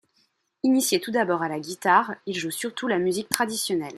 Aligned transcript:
Initié 0.63 0.99
tout 0.99 1.11
d’abord 1.11 1.43
à 1.43 1.47
la 1.47 1.59
guitare, 1.59 2.15
il 2.25 2.35
joue 2.35 2.49
surtout 2.49 2.87
la 2.87 2.97
musique 2.97 3.29
traditionnelle. 3.29 3.89